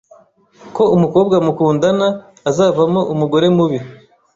ko 0.75 0.83
umukobwa 0.95 1.35
mukundana 1.45 2.07
azavamo 2.49 3.01
umugore 3.13 3.47
mubi 3.55 3.79